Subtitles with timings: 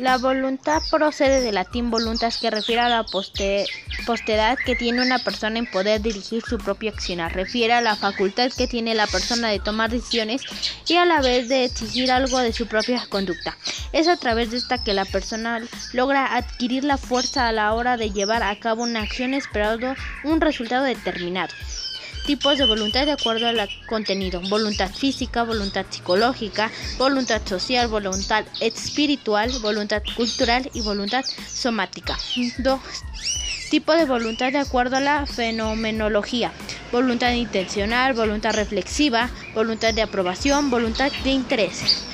[0.00, 5.58] La voluntad procede del latín voluntas que refiere a la postedad que tiene una persona
[5.58, 7.20] en poder dirigir su propia acción.
[7.28, 10.40] Refiere a la facultad que tiene la persona de tomar decisiones
[10.88, 13.58] y a la vez de exigir algo de su propia conducta.
[13.92, 15.60] Es a través de esta que la persona
[15.92, 19.94] logra adquirir la fuerza a la hora de llevar a cabo una acción esperando
[20.24, 21.52] un resultado determinado
[22.26, 24.40] tipos de voluntad de acuerdo al contenido.
[24.48, 32.16] Voluntad física, voluntad psicológica, voluntad social, voluntad espiritual, voluntad cultural y voluntad somática.
[32.58, 32.80] Dos
[33.70, 36.52] tipos de voluntad de acuerdo a la fenomenología.
[36.90, 42.04] Voluntad intencional, voluntad reflexiva, voluntad de aprobación, voluntad de interés.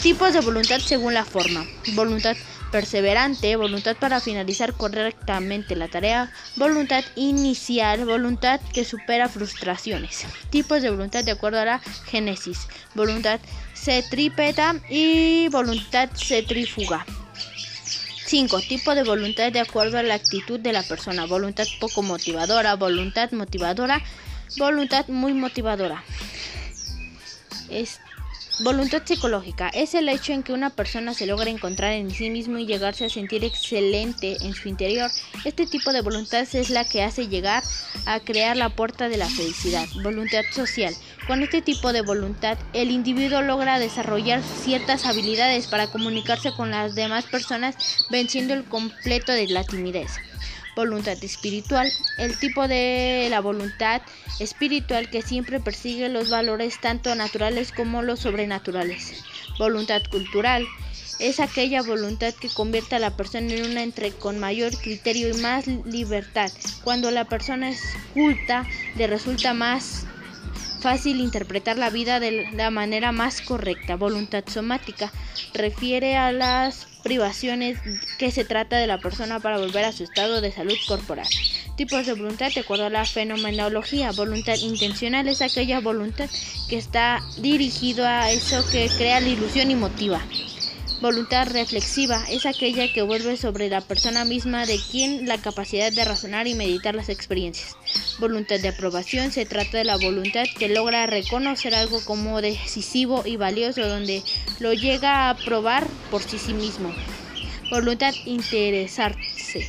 [0.00, 1.66] tipos de voluntad según la forma.
[1.94, 2.36] Voluntad
[2.70, 10.26] perseverante, voluntad para finalizar correctamente la tarea, voluntad inicial, voluntad que supera frustraciones.
[10.50, 13.40] Tipos de voluntad de acuerdo a la génesis, voluntad
[13.74, 17.04] centrípeta y voluntad centrífuga.
[18.26, 18.60] 5.
[18.60, 21.26] Tipo de voluntad de acuerdo a la actitud de la persona.
[21.26, 24.00] Voluntad poco motivadora, voluntad motivadora,
[24.56, 26.04] voluntad muy motivadora.
[28.62, 32.58] Voluntad psicológica es el hecho en que una persona se logra encontrar en sí mismo
[32.58, 35.10] y llegarse a sentir excelente en su interior.
[35.46, 37.62] Este tipo de voluntad es la que hace llegar
[38.04, 39.86] a crear la puerta de la felicidad.
[40.02, 40.94] Voluntad social.
[41.26, 46.94] Con este tipo de voluntad, el individuo logra desarrollar ciertas habilidades para comunicarse con las
[46.94, 47.76] demás personas,
[48.10, 50.10] venciendo el completo de la timidez
[50.76, 54.02] voluntad espiritual, el tipo de la voluntad
[54.38, 59.24] espiritual que siempre persigue los valores tanto naturales como los sobrenaturales.
[59.58, 60.66] Voluntad cultural
[61.18, 65.40] es aquella voluntad que convierte a la persona en una entre con mayor criterio y
[65.40, 66.50] más libertad.
[66.82, 67.80] Cuando la persona es
[68.14, 70.06] culta, le resulta más
[70.80, 73.96] fácil interpretar la vida de la manera más correcta.
[73.96, 75.12] Voluntad somática
[75.52, 77.78] refiere a las privaciones
[78.18, 81.26] que se trata de la persona para volver a su estado de salud corporal.
[81.76, 84.12] Tipos de voluntad de acuerdo a la fenomenología.
[84.12, 86.28] Voluntad intencional es aquella voluntad
[86.68, 90.20] que está dirigido a eso que crea la ilusión y motiva.
[91.00, 96.04] Voluntad reflexiva es aquella que vuelve sobre la persona misma de quien la capacidad de
[96.04, 97.74] razonar y meditar las experiencias.
[98.20, 103.36] Voluntad de aprobación se trata de la voluntad que logra reconocer algo como decisivo y
[103.36, 104.22] valioso donde
[104.58, 106.94] lo llega a probar por sí mismo.
[107.70, 109.66] Voluntad interesarse.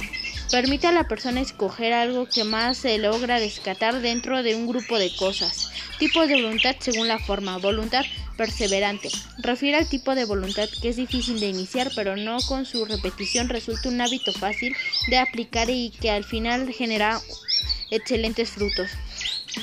[0.52, 5.00] Permite a la persona escoger algo que más se logra descatar dentro de un grupo
[5.00, 5.72] de cosas.
[5.98, 7.58] Tipos de voluntad según la forma.
[7.58, 8.04] Voluntad
[8.36, 9.08] perseverante.
[9.38, 13.48] Refiere al tipo de voluntad que es difícil de iniciar, pero no con su repetición
[13.48, 14.76] resulta un hábito fácil
[15.10, 17.22] de aplicar y que al final genera
[17.92, 18.90] excelentes frutos.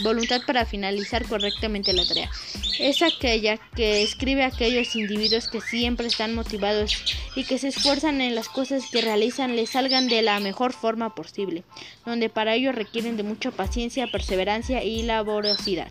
[0.02, 2.30] Voluntad para finalizar correctamente la tarea.
[2.78, 8.20] Es aquella que escribe a aquellos individuos que siempre están motivados y que se esfuerzan
[8.20, 11.64] en las cosas que realizan les salgan de la mejor forma posible,
[12.04, 15.90] donde para ello requieren de mucha paciencia, perseverancia y laboriosidad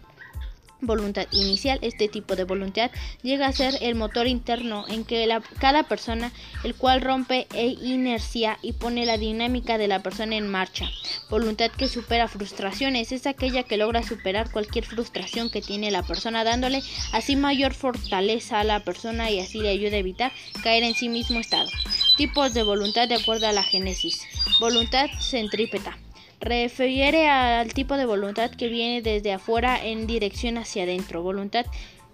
[0.81, 1.79] voluntad inicial.
[1.81, 6.31] Este tipo de voluntad llega a ser el motor interno en que la, cada persona,
[6.63, 10.89] el cual rompe e inercia y pone la dinámica de la persona en marcha.
[11.29, 16.43] Voluntad que supera frustraciones es aquella que logra superar cualquier frustración que tiene la persona,
[16.43, 16.83] dándole
[17.13, 20.31] así mayor fortaleza a la persona y así le ayuda a evitar
[20.63, 21.69] caer en sí mismo estado.
[22.17, 24.21] Tipos de voluntad de acuerdo a la génesis.
[24.59, 25.97] Voluntad centrípeta
[26.39, 31.65] refiere al tipo de voluntad que viene desde afuera en dirección hacia adentro, voluntad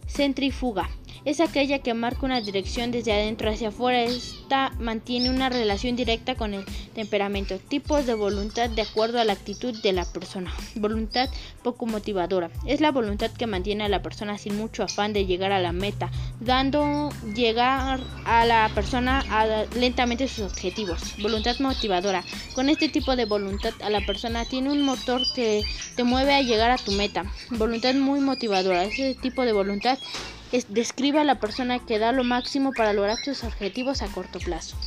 [0.08, 0.90] centrífuga
[1.26, 4.04] es aquella que marca una dirección desde adentro hacia afuera.
[4.04, 7.58] Esta mantiene una relación directa con el temperamento.
[7.60, 10.54] Tipos de voluntad de acuerdo a la actitud de la persona.
[10.76, 11.30] Voluntad
[11.64, 12.52] poco motivadora.
[12.66, 15.72] Es la voluntad que mantiene a la persona sin mucho afán de llegar a la
[15.72, 19.24] meta, dando llegar a la persona
[19.76, 21.16] lentamente sus objetivos.
[21.22, 22.24] Voluntad motivadora.
[22.54, 25.64] Con este tipo de voluntad a la persona tiene un motor que
[25.96, 27.26] te mueve a llegar a tu meta.
[27.50, 28.84] Voluntad muy motivadora.
[28.84, 29.98] Ese tipo de voluntad
[30.70, 34.78] describe a la persona que da lo máximo para lograr sus objetivos a corto plazo.